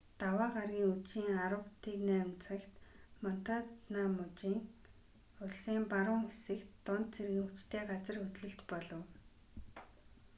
[0.21, 2.73] даваа гарагийн үдшийн 10:08 цагт
[3.23, 4.37] монтана муж
[5.43, 9.03] улсын баруун хэсэгт дунд зэргийн хүчтэй газар хөдлөлт болов